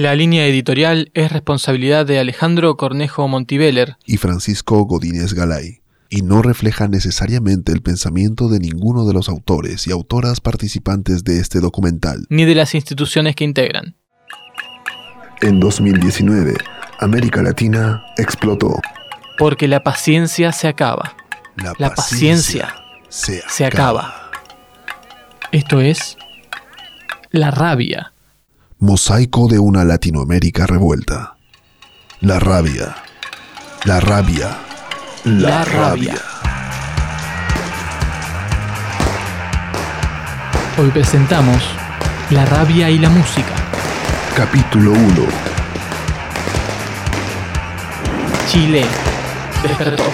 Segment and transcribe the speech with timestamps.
[0.00, 6.40] La línea editorial es responsabilidad de Alejandro Cornejo Montiveller y Francisco Godínez Galay, y no
[6.40, 12.24] refleja necesariamente el pensamiento de ninguno de los autores y autoras participantes de este documental,
[12.30, 13.94] ni de las instituciones que integran.
[15.42, 16.54] En 2019,
[16.98, 18.80] América Latina explotó.
[19.36, 21.14] Porque la paciencia se acaba.
[21.78, 22.74] La, paciencia,
[23.10, 24.30] se acaba.
[25.52, 26.16] Esto es
[27.32, 28.09] la rabia.
[28.82, 31.36] Mosaico de una Latinoamérica revuelta.
[32.20, 32.96] La rabia.
[33.84, 34.56] La rabia.
[35.24, 36.14] La, rabia.
[40.78, 41.62] Hoy presentamos
[42.30, 43.54] La rabia y la música.
[44.34, 45.00] Capítulo 1.
[48.48, 48.86] Chile.
[49.62, 50.04] Despertó.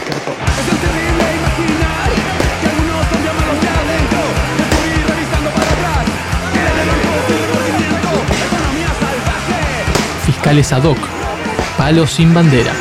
[10.47, 10.99] Fiscales ad hoc.
[11.77, 12.73] Palos sin bandera.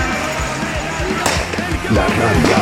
[1.95, 2.57] La rabia.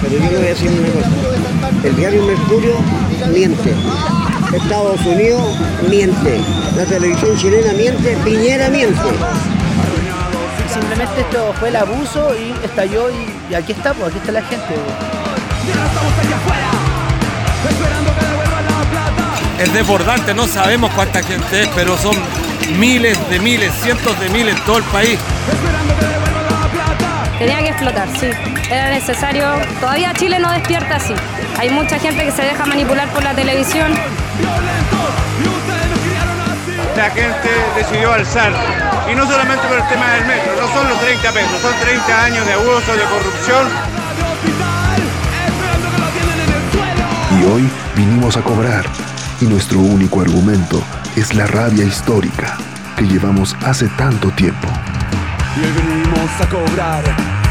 [0.00, 1.86] Pero yo le voy a decir una cosa.
[1.86, 2.76] El diario Mercurio
[3.34, 3.74] miente.
[4.54, 5.54] Estados Unidos
[5.90, 6.40] miente.
[6.78, 8.16] La televisión chilena miente.
[8.24, 9.10] Piñera miente.
[10.72, 14.76] Simplemente esto fue el abuso y estalló y, aquí está, pues aquí está la gente.
[19.58, 22.16] Es desbordante, no sabemos cuánta gente es, pero son
[22.78, 25.18] miles de miles, cientos de miles en todo el país.
[27.38, 28.30] Tenía que explotar, sí.
[28.70, 29.44] Era necesario.
[29.80, 31.14] Todavía Chile no despierta así.
[31.58, 33.92] Hay mucha gente que se deja manipular por la televisión.
[36.96, 38.52] La gente decidió alzar.
[39.10, 42.24] Y no solamente por el tema del metro, no son los 30 pesos, son 30
[42.24, 43.99] años de abuso, de corrupción.
[47.40, 48.84] Y hoy vinimos a cobrar.
[49.40, 50.82] Y nuestro único argumento
[51.16, 52.58] es la rabia histórica
[52.96, 54.68] que llevamos hace tanto tiempo.
[55.56, 57.02] Y hoy venimos a cobrar.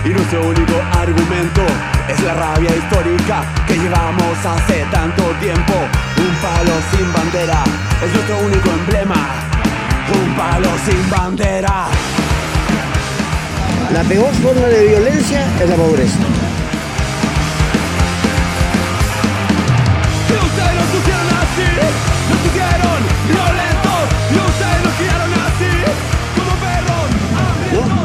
[0.05, 1.61] Y nuestro único argumento
[2.07, 5.73] es la rabia histórica que llevamos hace tanto tiempo.
[6.17, 7.63] Un palo sin bandera
[8.05, 9.15] es nuestro único emblema.
[10.13, 11.87] Un palo sin bandera.
[13.91, 16.48] La peor forma de violencia es la pobreza.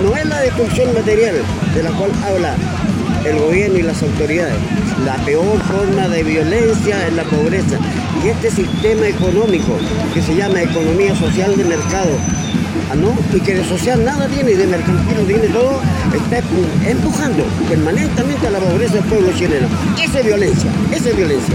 [0.02, 1.36] No, es la destrucción material
[1.74, 2.54] de la cual habla
[3.24, 4.54] el gobierno y las autoridades.
[5.04, 7.78] La peor forma de violencia es la pobreza.
[8.22, 9.78] Y este sistema económico
[10.12, 12.10] que se llama economía social de mercado,
[12.90, 13.16] ¿ah, ¿no?
[13.34, 15.80] y que de social nada tiene, y de mercantil tiene todo,
[16.14, 16.38] está
[16.86, 19.66] empujando permanentemente a la pobreza del pueblo chileno.
[20.02, 21.54] Esa es violencia, esa es violencia.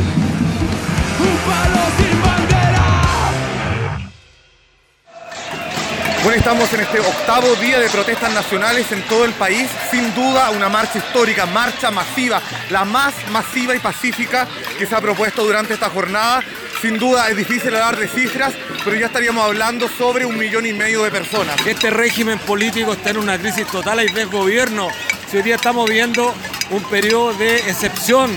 [6.24, 9.68] Bueno, estamos en este octavo día de protestas nacionales en todo el país.
[9.90, 14.48] Sin duda, una marcha histórica, marcha masiva, la más masiva y pacífica
[14.78, 16.44] que se ha propuesto durante esta jornada.
[16.82, 18.54] Sin duda es difícil hablar de cifras,
[18.84, 21.56] pero ya estaríamos hablando sobre un millón y medio de personas.
[21.66, 24.90] Este régimen político está en una crisis total, hay desgobierno.
[25.32, 26.34] Si hoy día estamos viendo
[26.70, 28.30] un periodo de excepción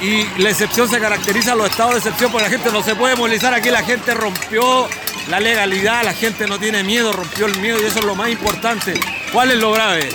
[0.00, 3.16] y la excepción se caracteriza los estados de excepción porque la gente no se puede
[3.16, 3.52] movilizar.
[3.52, 4.88] Aquí la gente rompió
[5.28, 8.30] la legalidad, la gente no tiene miedo, rompió el miedo y eso es lo más
[8.30, 8.94] importante.
[9.32, 10.08] ¿Cuál es lo grave?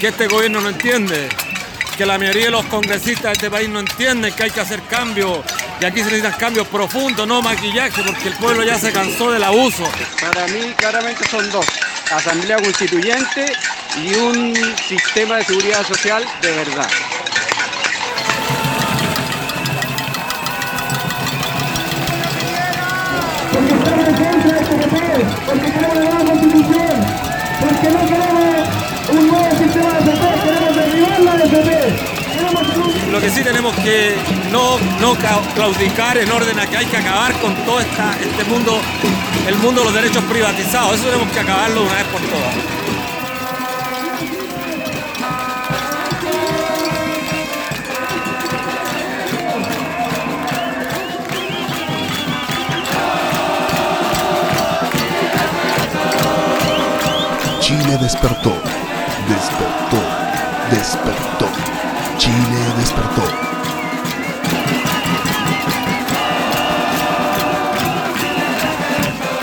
[0.00, 1.28] Que este gobierno no entiende,
[1.96, 4.82] que la mayoría de los congresistas de este país no entienden que hay que hacer
[4.82, 5.38] cambios
[5.80, 9.42] y aquí se necesitan cambios profundos, no maquillaje, porque el pueblo ya se cansó del
[9.42, 9.84] abuso.
[10.20, 11.66] Para mí claramente son dos.
[12.10, 13.52] Asamblea Constituyente
[13.96, 14.54] y un
[14.86, 16.88] sistema de seguridad social de verdad.
[33.10, 34.16] Lo que sí tenemos que
[34.50, 35.14] no, no
[35.54, 38.80] claudicar en orden a que hay que acabar con todo este mundo,
[39.46, 40.94] el mundo de los derechos privatizados.
[40.94, 42.81] Eso tenemos que acabarlo una vez por todas.
[57.92, 58.54] Chile despertó,
[59.28, 60.02] despertó,
[60.70, 61.48] despertó.
[62.16, 62.34] Chile
[62.78, 63.22] despertó.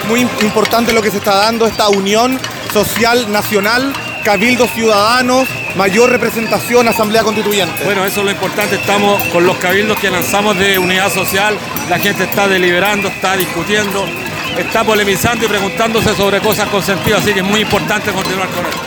[0.08, 2.40] Muy importante lo que se está dando, esta unión
[2.74, 3.94] social nacional,
[4.24, 7.84] cabildos ciudadanos, mayor representación asamblea constituyente.
[7.84, 11.56] Bueno, eso es lo importante, estamos con los cabildos que lanzamos de unidad social,
[11.88, 14.08] la gente está deliberando, está discutiendo,
[14.58, 18.66] está polemizando y preguntándose sobre cosas con sentido, así que es muy importante continuar con
[18.66, 18.80] esto.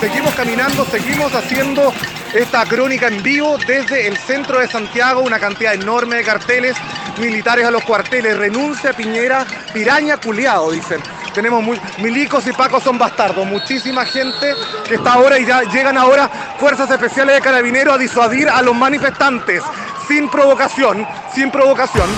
[0.00, 1.92] Seguimos caminando, seguimos haciendo
[2.32, 6.76] esta crónica en vivo desde el centro de Santiago, una cantidad enorme de carteles
[7.18, 11.00] militares a los cuarteles, renuncia Piñera, piraña culiado, dicen.
[11.32, 14.54] Tenemos muy, milicos y pacos son bastardos, muchísima gente
[14.86, 16.28] que está ahora y ya llegan ahora
[16.58, 19.62] fuerzas especiales de carabineros a disuadir a los manifestantes,
[20.06, 22.08] sin provocación, sin provocación.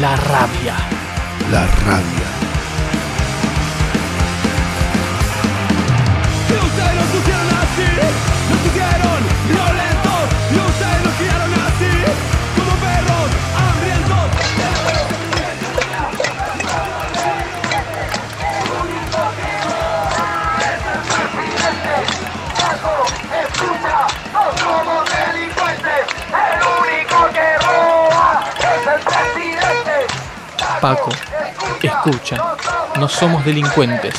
[0.00, 0.74] La rabia.
[1.50, 2.28] La rabia.
[6.48, 8.24] Y ustedes nos pusieron así,
[30.84, 31.08] Paco,
[31.82, 32.36] escucha,
[33.00, 34.12] no somos delincuentes.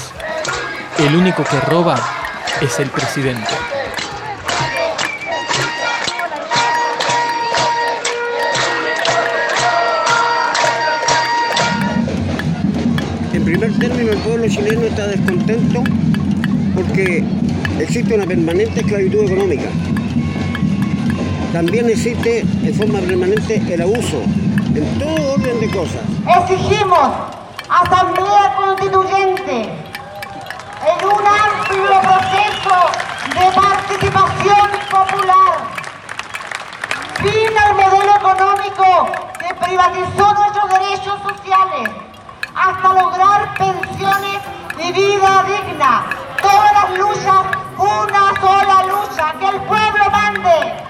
[0.98, 1.96] El único que roba
[2.60, 3.52] es el presidente.
[13.32, 15.84] En primer término, el pueblo chileno está descontento
[16.74, 17.24] porque
[17.80, 19.70] existe una permanente esclavitud económica.
[21.54, 24.24] También existe en forma permanente el abuso
[24.76, 26.02] en todo orden de cosas.
[26.28, 27.10] Exigimos
[27.70, 32.76] asamblea constituyente en un amplio proceso
[33.34, 35.54] de participación popular.
[37.16, 39.08] Fin al modelo económico
[39.40, 41.90] que privatizó nuestros derechos sociales
[42.54, 44.42] hasta lograr pensiones
[44.78, 46.06] y vida digna.
[46.42, 47.46] Todas las luchas,
[47.78, 50.86] una sola lucha, que el pueblo mande.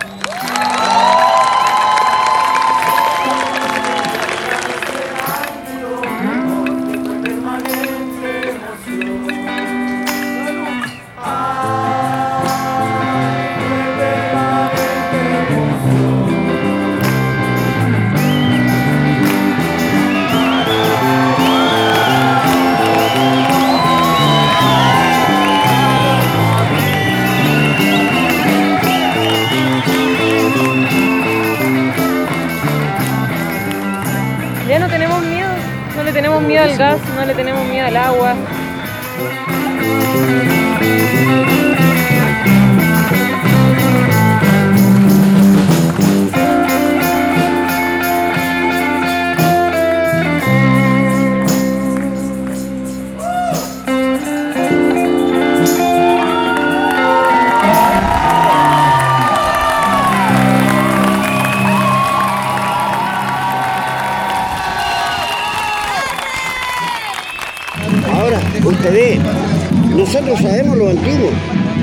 [70.25, 71.29] Nosotros sabemos lo antiguo,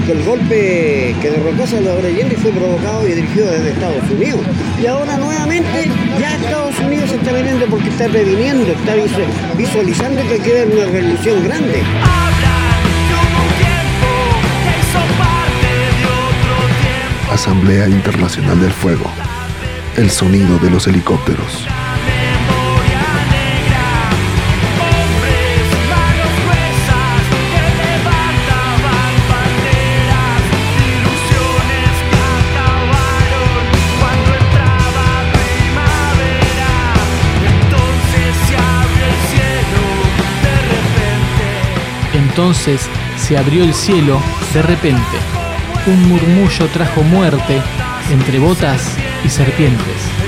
[0.05, 4.41] que el golpe que derrocó a Salvador Allende fue provocado y dirigido desde Estados Unidos.
[4.83, 5.89] Y ahora nuevamente
[6.21, 10.87] ya Estados Unidos se está viniendo porque está previniendo, está visu- visualizando que queda una
[10.87, 11.83] revolución grande.
[17.31, 19.11] Asamblea Internacional del Fuego.
[19.97, 21.67] El sonido de los helicópteros.
[42.43, 44.21] Entonces se abrió el cielo
[44.53, 45.01] de repente.
[45.87, 47.63] Un murmullo trajo muerte
[48.11, 50.22] entre botas y serpientes.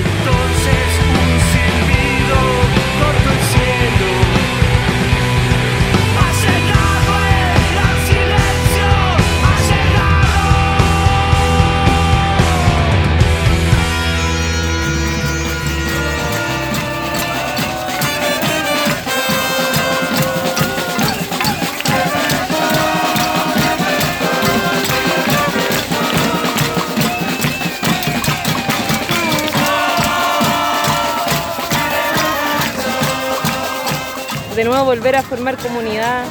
[34.75, 36.25] Nuevo volver a formar comunidad.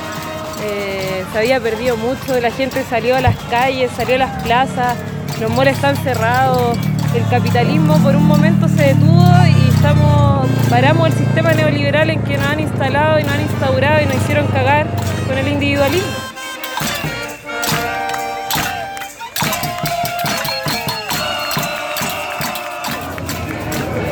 [0.63, 4.97] eh, se había perdido mucho, la gente salió a las calles, salió a las plazas,
[5.41, 6.77] los moles están cerrados,
[7.15, 12.37] el capitalismo por un momento se detuvo y estamos, paramos el sistema neoliberal en que
[12.37, 14.87] nos han instalado y nos han instaurado y nos hicieron cagar
[15.27, 16.13] con el individualismo.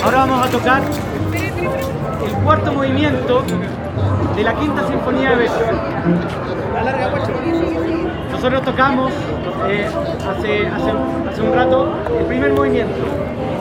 [0.03, 1.12] Ahora vamos a tocar
[2.43, 3.43] cuarto movimiento
[4.37, 5.77] de la quinta sinfonía de Beethoven.
[8.33, 9.13] Nosotros tocamos
[9.69, 9.89] eh,
[10.29, 10.91] hace, hace,
[11.31, 12.95] hace un rato el primer movimiento.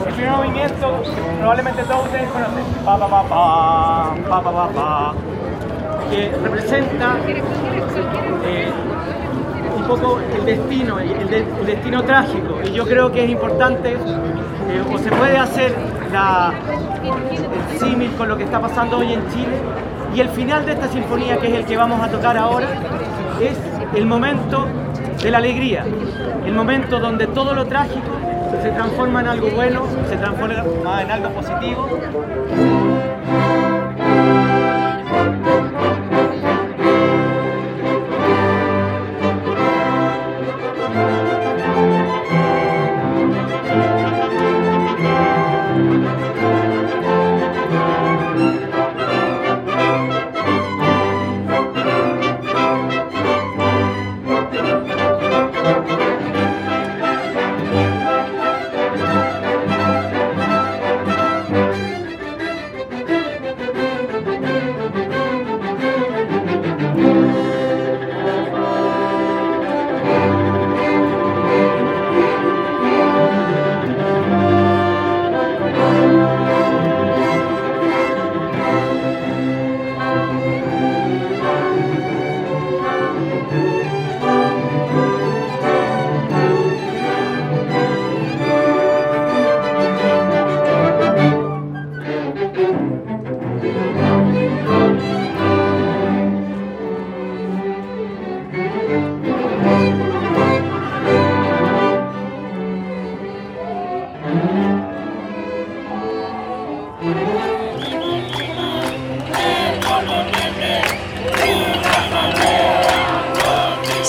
[0.06, 1.02] El primer movimiento
[1.38, 2.64] probablemente todos ustedes conocen.
[2.84, 5.14] Pa, pa, pa, pa, pa, pa, pa,
[6.10, 7.16] que representa
[8.44, 8.72] eh,
[9.82, 12.58] un poco el destino, el, de- el destino trágico.
[12.64, 13.96] Y yo creo que es importante, eh,
[14.92, 15.74] o se puede hacer
[16.12, 19.56] el símil con lo que está pasando hoy en Chile.
[20.14, 22.68] Y el final de esta sinfonía, que es el que vamos a tocar ahora,
[23.40, 23.56] es
[23.96, 24.66] el momento
[25.22, 25.84] de la alegría,
[26.46, 28.10] el momento donde todo lo trágico
[28.62, 31.88] se transforma en algo bueno, se transforma en algo positivo.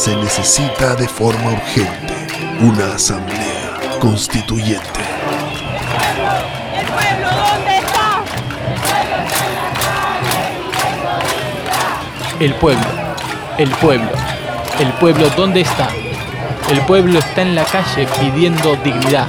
[0.04, 2.14] Se necesita de forma urgente
[2.60, 5.00] una asamblea constituyente.
[6.78, 8.24] ¿El pueblo dónde está?
[12.42, 12.86] El pueblo,
[13.58, 14.12] el pueblo,
[14.82, 15.88] el pueblo, ¿dónde está?
[16.70, 19.28] El pueblo está en la calle pidiendo dignidad.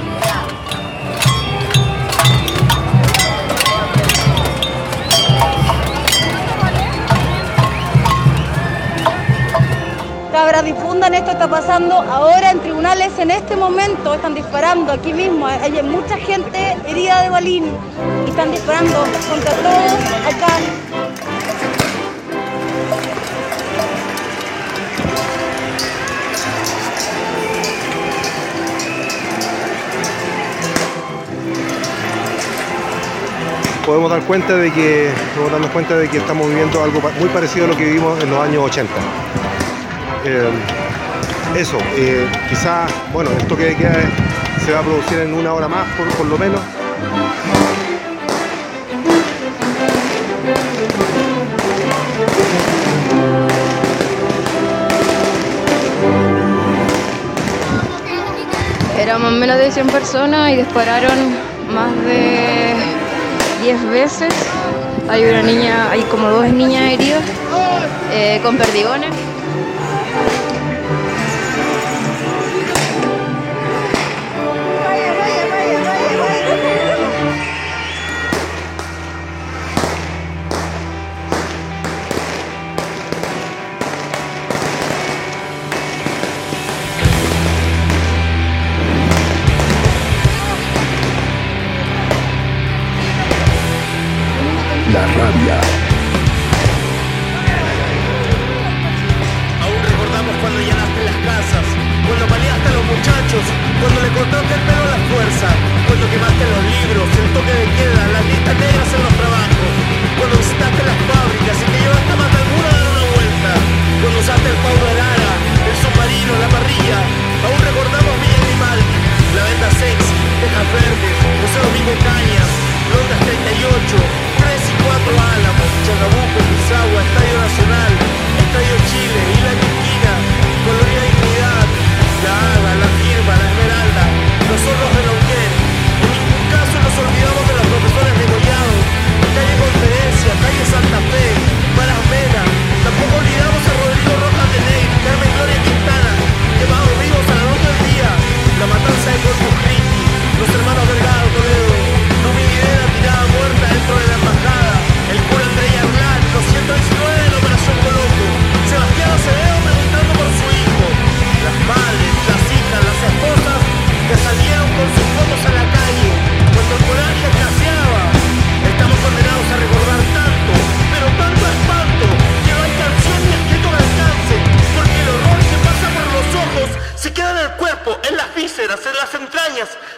[11.49, 17.21] Pasando ahora en tribunales en este momento, están disparando aquí mismo, hay mucha gente herida
[17.21, 17.65] de balín
[18.25, 19.93] y están disparando contra todos
[20.33, 20.55] acá.
[33.85, 37.65] podemos dar cuenta de que podemos darnos cuenta de que estamos viviendo algo muy parecido
[37.65, 38.91] a lo que vivimos en los años 80.
[40.25, 40.49] Eh,
[41.57, 45.67] eso, eh, quizás, bueno, esto que queda es- se va a producir en una hora
[45.67, 46.59] más, por, por lo menos.
[58.99, 61.17] Éramos menos de 100 personas y dispararon
[61.73, 62.73] más de
[63.63, 64.33] 10 veces.
[65.09, 67.21] Hay una niña, hay como dos niñas heridas
[68.11, 69.11] eh, con perdigones.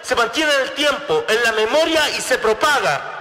[0.08, 3.17] se mantiene en el tiempo, en la memoria y se propaga.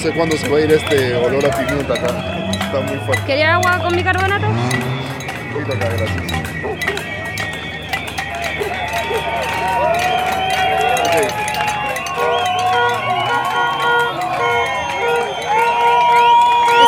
[0.00, 2.06] Sé cuándo se va a ir este olor a pimienta acá.
[2.52, 3.24] Está muy fuerte.
[3.26, 4.46] ¿Quería agua con bicarbonato?
[4.46, 7.30] Acá, gracias.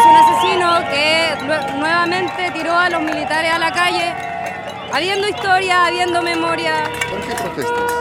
[0.05, 4.13] Un asesino que nue- nuevamente tiró a los militares a la calle,
[4.93, 7.93] habiendo historia, habiendo memoria, ¿Por qué protestas?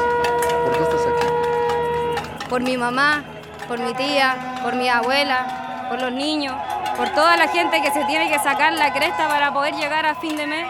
[0.63, 2.47] ¿Por qué estás aquí?
[2.49, 3.23] por mi mamá,
[3.71, 6.53] por mi tía, por mi abuela, por los niños,
[6.97, 10.13] por toda la gente que se tiene que sacar la cresta para poder llegar a
[10.13, 10.67] fin de mes,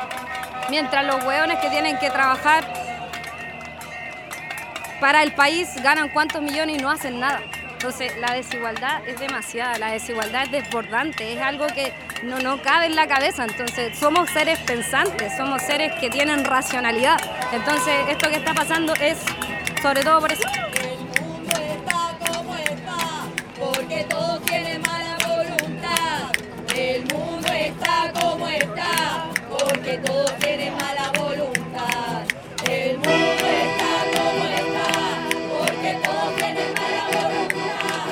[0.70, 2.64] mientras los hueones que tienen que trabajar
[5.00, 7.42] para el país ganan cuántos millones y no hacen nada.
[7.72, 12.86] Entonces la desigualdad es demasiada, la desigualdad es desbordante, es algo que no, no cabe
[12.86, 13.46] en la cabeza.
[13.46, 17.20] Entonces somos seres pensantes, somos seres que tienen racionalidad.
[17.52, 19.18] Entonces esto que está pasando es
[19.82, 20.48] sobre todo por eso.
[29.82, 32.22] Porque todo tiene mala voluntad.
[32.70, 34.90] El mundo está como está,
[35.50, 38.06] porque todo tiene mala voluntad.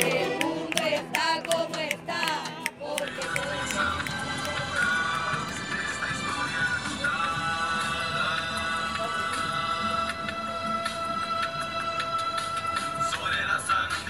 [0.00, 2.22] El mundo está como está,
[2.78, 3.50] porque todo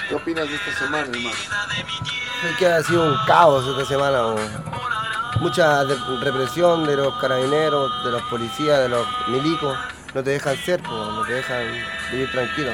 [0.09, 1.31] ¿Qué opinas de esta semana, hermano?
[2.51, 4.27] Es que ha sido un caos esta semana.
[4.27, 4.80] o
[5.41, 9.75] Mucha represión de los carabineros, de los policías, de los milicos.
[10.15, 11.63] No te dejan ser, no te dejan
[12.13, 12.73] vivir tranquilo.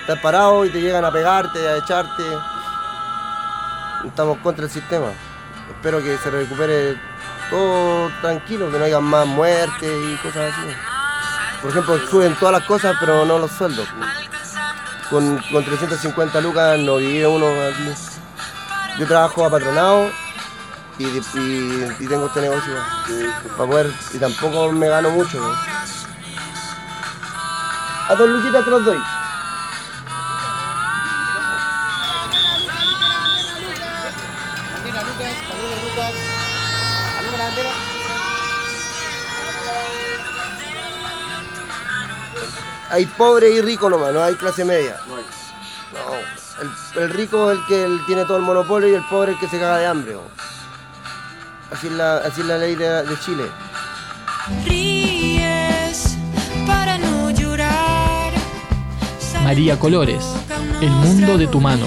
[0.00, 2.22] Estás parado y te llegan a pegarte, a echarte.
[4.06, 5.08] Estamos contra el sistema.
[5.68, 6.96] Espero que se recupere
[7.50, 10.68] todo tranquilo, que no haya más muertes y cosas así.
[11.62, 13.88] Por ejemplo, suben todas las cosas, pero no los sueldos.
[15.10, 17.90] Con, con 350 lucas no vive uno aquí.
[19.00, 20.10] Yo trabajo apatronado
[20.98, 22.74] y, y- y tengo este negocio
[23.56, 25.38] para poder, y tampoco me gano mucho.
[25.40, 25.52] ¿no?
[28.08, 28.98] A dos luquitas te los doy.
[42.90, 44.96] Hay pobre y rico nomás, no hay clase media.
[45.08, 45.22] No,
[46.96, 49.40] el, el rico es el que tiene todo el monopolio y el pobre es el
[49.40, 50.12] que se caga de hambre.
[50.14, 50.43] ¿no?
[51.70, 53.44] Así es la, así es la ley de, de Chile.
[54.66, 56.16] Ríes
[56.66, 58.32] para no llorar,
[59.42, 60.24] María Colores,
[60.80, 61.86] El mundo de tu mano.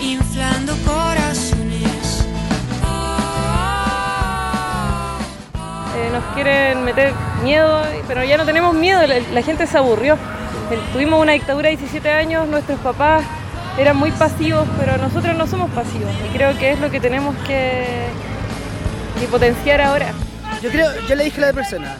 [0.00, 2.26] inflando corazones.
[5.96, 10.14] Eh, nos quieren meter miedo, pero ya no tenemos miedo, la, la gente se aburrió.
[10.70, 13.22] Eh, Tuvimos una dictadura de 17 años, nuestros papás
[13.78, 17.34] eran muy pasivos, pero nosotros no somos pasivos y creo que es lo que tenemos
[17.46, 18.06] que,
[19.20, 20.12] que potenciar ahora.
[20.62, 21.96] Yo creo, yo le dije a la persona,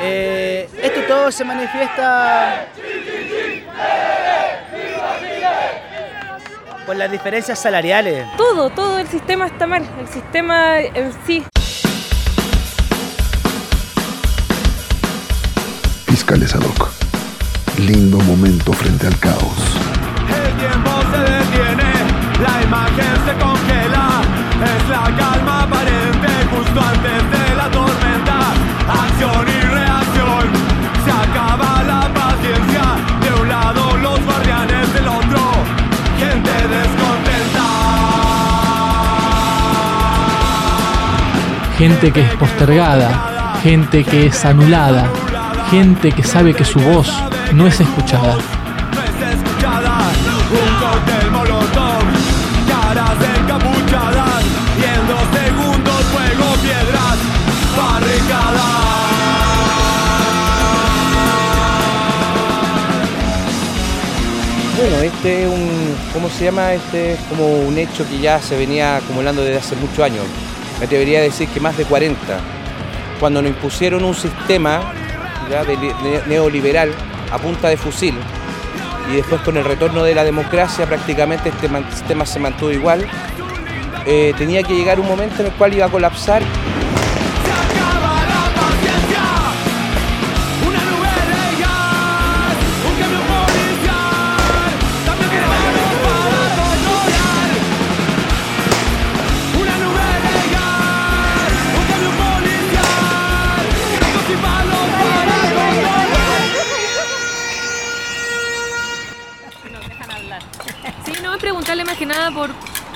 [0.00, 2.66] eh, esto todo se manifiesta
[6.86, 8.26] por las diferencias salariales.
[8.36, 11.44] Todo, todo el sistema está mal, el sistema en sí.
[16.06, 16.90] Fiscales ad hoc.
[17.78, 19.78] Lindo momento frente al caos.
[20.28, 21.92] El tiempo se detiene,
[22.40, 24.22] la imagen se congela.
[24.64, 26.13] Es la calma aparente
[26.76, 28.38] antes de la tormenta.
[28.88, 30.44] Acción y reacción,
[31.04, 32.84] se acaba la paciencia.
[33.22, 35.40] De un lado los guardianes, del otro,
[36.18, 37.66] gente descontenta.
[41.78, 45.08] Gente que es postergada, gente que es anulada,
[45.70, 47.12] gente que sabe que su voz
[47.52, 48.36] no es escuchada
[65.04, 66.72] este es un, ¿cómo se llama?
[66.72, 70.24] Este es como un hecho que ya se venía acumulando desde hace muchos años.
[70.78, 72.16] Me atrevería a decir que más de 40.
[73.20, 74.92] Cuando nos impusieron un sistema
[76.26, 76.90] neoliberal
[77.30, 78.14] a punta de fusil
[79.10, 83.06] y después con el retorno de la democracia prácticamente este sistema se mantuvo igual,
[84.06, 86.42] eh, tenía que llegar un momento en el cual iba a colapsar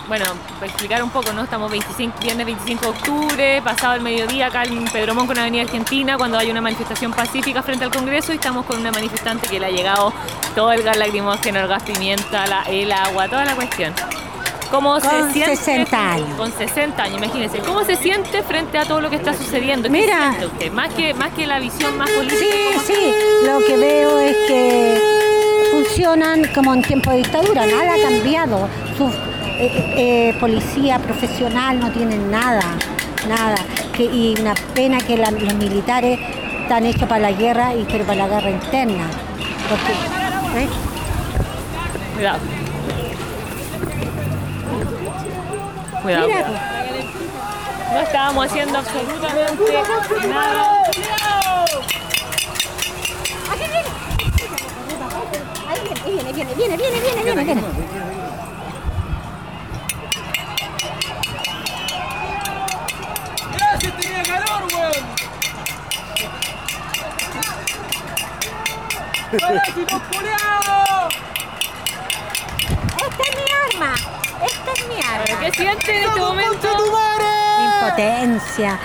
[0.08, 1.42] bueno, para explicar un poco, ¿no?
[1.44, 6.16] Estamos 25, viernes 25 de octubre, pasado el mediodía acá en Pedromón con Avenida Argentina,
[6.16, 9.66] cuando hay una manifestación pacífica frente al Congreso y estamos con una manifestante que le
[9.66, 10.12] ha llegado
[10.54, 13.92] todo el gas lacrimógeno, el gas pimienta, la- el agua, toda la cuestión.
[14.70, 15.56] ¿Cómo se Con siente?
[15.56, 16.28] 60 años.
[16.36, 17.58] Con 60 años, imagínense.
[17.60, 19.84] ¿Cómo se siente frente a todo lo que está sucediendo?
[19.84, 20.34] ¿Qué Mira.
[20.44, 20.72] usted?
[20.72, 22.38] Más que, más que la visión más política.
[22.40, 23.12] Sí, ¿cómo sí,
[23.46, 25.00] lo que veo es que
[25.72, 28.68] funcionan como en tiempo de dictadura, nada ha cambiado.
[29.58, 29.94] Eh,
[30.30, 32.62] eh, policía profesional no tienen nada,
[33.28, 33.56] nada.
[33.92, 36.18] Que, y una pena que la- los militares
[36.62, 39.06] están hechos para la guerra y pero para la guerra interna.
[39.68, 40.68] Porque, ¿eh?
[42.14, 42.38] Cuidado.
[46.02, 46.26] Cuidado.
[46.28, 46.54] Mira, cuidado.
[47.92, 50.82] No estábamos haciendo absolutamente nada.
[55.68, 57.60] Ahí viene, viene, viene, viene, viene, viene, viene.
[57.60, 57.97] ¡Ese
[69.30, 71.08] ¡Parásito culiao!
[72.96, 73.94] Esta es mi arma,
[74.46, 75.40] esta es mi arma.
[75.40, 76.68] ¿Qué siente en este momento?
[77.80, 78.78] Impotencia,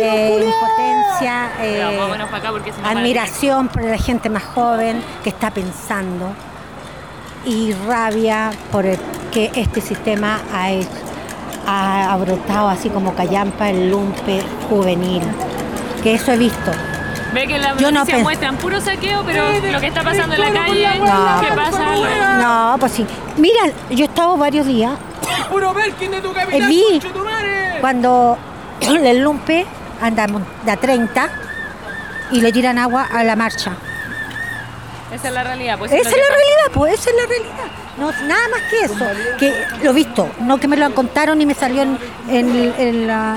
[0.00, 1.98] eh, impotencia, eh,
[2.30, 6.32] para acá porque se admiración por la gente más joven que está pensando
[7.44, 8.98] y rabia por el
[9.32, 10.88] que este sistema ha, hecho-
[11.66, 15.22] ha, ha brotado así como callampa el lumpe juvenil,
[16.02, 16.70] que eso he visto.
[17.32, 20.34] Ve que las Yo no noticias pens- muestran puro saqueo, pero lo que está pasando
[20.34, 21.84] en la calle, No, ¿qué pasa?
[22.38, 23.06] no, pues sí.
[23.38, 24.92] Mira, yo he estado varios días
[25.50, 27.00] ¡Puro Belkin de tu Eh, capitán, vi
[27.80, 28.36] cuando
[28.80, 29.64] el lumpe
[30.00, 31.28] anda mon- de a 30
[32.32, 33.72] y le tiran agua a la marcha.
[35.12, 35.78] Esa es la realidad.
[35.78, 36.26] Pues, esa es la pasa.
[36.34, 37.72] realidad, pues esa es la realidad.
[37.98, 39.06] No, nada más que eso.
[39.38, 43.06] Que lo he visto, no que me lo contaron y me salió en, en- en
[43.06, 43.36] la-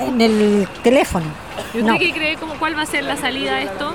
[0.00, 1.26] en el teléfono.
[1.74, 1.98] ¿Y usted No.
[1.98, 2.36] qué cree?
[2.36, 3.94] Cómo, ¿Cuál va a ser la salida de esto?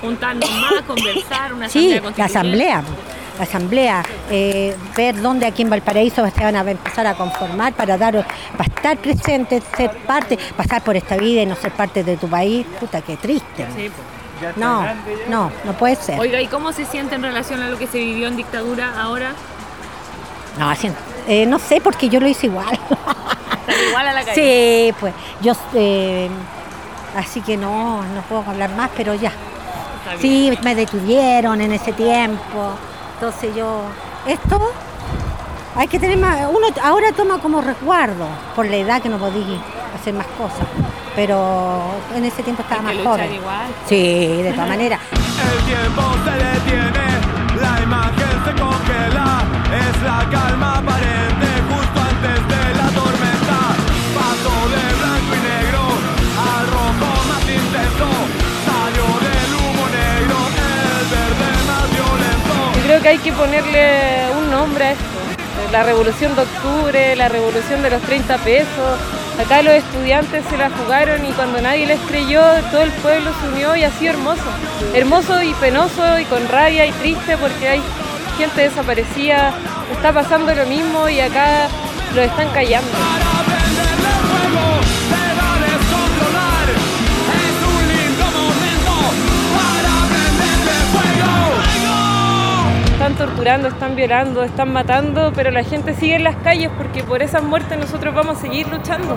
[0.00, 2.22] Juntarnos más, conversar, una Sí, asamblea la constituyente.
[2.22, 2.82] asamblea.
[3.38, 7.96] La asamblea, eh, ver dónde aquí en Valparaíso se van a empezar a conformar para
[7.96, 12.18] dar, para estar presentes, ser parte, pasar por esta vida y no ser parte de
[12.18, 12.66] tu país.
[12.78, 13.66] Puta, qué triste.
[13.74, 13.90] Sí,
[14.56, 14.84] No,
[15.28, 16.20] no, no puede ser.
[16.20, 19.32] Oiga, ¿y cómo se siente en relación a lo que se vivió en dictadura ahora?
[20.58, 20.70] No,
[21.26, 22.78] eh, no sé porque yo lo hice igual.
[23.88, 24.34] Igual a la calle.
[24.90, 26.28] Sí, pues yo, eh,
[27.16, 29.32] así que no, no puedo hablar más, pero ya.
[30.20, 32.70] Sí, me detuvieron en ese tiempo.
[33.14, 33.82] Entonces yo,
[34.26, 34.58] esto
[35.76, 39.58] hay que tener más, uno ahora toma como resguardo por la edad que no podía
[39.98, 40.66] hacer más cosas.
[41.14, 41.82] Pero
[42.14, 43.34] en ese tiempo estaba Hay más que joven.
[43.34, 43.66] igual.
[43.86, 45.00] Sí, de todas maneras.
[45.10, 49.42] El tiempo se detiene, la imagen se congela,
[49.74, 51.29] es la calma aparente
[63.00, 65.04] creo hay que ponerle un nombre a esto.
[65.72, 68.98] La revolución de octubre, la revolución de los 30 pesos.
[69.38, 73.48] Acá los estudiantes se la jugaron y cuando nadie les creyó, todo el pueblo se
[73.48, 74.42] unió y sido hermoso.
[74.94, 77.82] Hermoso y penoso y con rabia y triste porque hay
[78.38, 79.52] gente desaparecida.
[79.92, 81.68] Está pasando lo mismo y acá
[82.14, 82.90] lo están callando.
[93.40, 97.78] Están violando, están matando, pero la gente sigue en las calles porque por esas muertes
[97.78, 99.16] nosotros vamos a seguir luchando.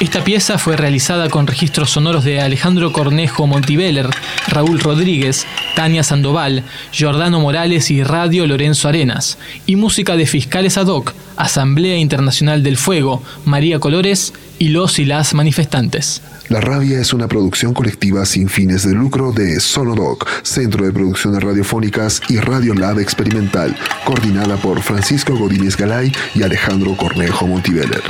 [0.00, 4.08] Esta pieza fue realizada con registros sonoros de Alejandro Cornejo Montiveller,
[4.48, 9.36] Raúl Rodríguez, Tania Sandoval, Giordano Morales y Radio Lorenzo Arenas,
[9.66, 15.04] y música de fiscales ad hoc, Asamblea Internacional del Fuego, María Colores y los y
[15.04, 16.22] las manifestantes.
[16.48, 21.42] La Rabia es una producción colectiva sin fines de lucro de Sonodoc, Centro de Producciones
[21.42, 28.02] Radiofónicas y Radio Lab Experimental, coordinada por Francisco Godínez Galay y Alejandro Cornejo Montiveller.